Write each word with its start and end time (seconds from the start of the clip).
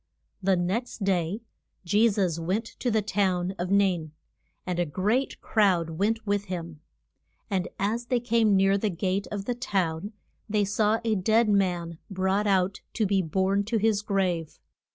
The 0.41 0.55
next 0.55 1.03
day 1.03 1.43
Je 1.85 2.09
sus 2.09 2.39
went 2.39 2.65
to 2.79 2.89
the 2.89 3.03
town 3.03 3.53
of 3.59 3.69
Nain. 3.69 4.13
And 4.65 4.79
a 4.79 4.85
great 4.87 5.39
crowd 5.41 5.91
went 5.91 6.25
with 6.25 6.45
him. 6.45 6.81
And 7.51 7.67
as 7.77 8.07
they 8.07 8.19
came 8.19 8.55
near 8.55 8.79
the 8.79 8.89
gate 8.89 9.27
of 9.29 9.45
the 9.45 9.53
town 9.53 10.13
they 10.49 10.65
saw 10.65 11.01
a 11.03 11.13
dead 11.13 11.49
man 11.49 11.99
brought 12.09 12.47
out 12.47 12.81
to 12.93 13.05
be 13.05 13.21
borne 13.21 13.63
to 13.65 13.77
his 13.77 14.01
grave. 14.01 14.57